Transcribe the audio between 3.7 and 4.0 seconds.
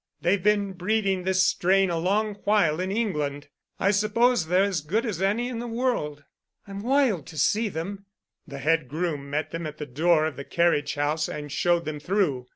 I